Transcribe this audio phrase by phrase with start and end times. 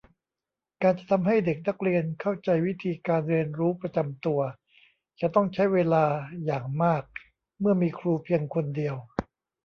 [0.83, 4.39] การจะทำให้เด็กนักเรียนเข้าใจวิธีการเรียนรู้ประจำตัว
[5.21, 6.03] จะต้องใช้เวลา
[6.45, 7.03] อย่างมาก
[7.59, 8.95] เมื่อมีครูเพียงคนเดียว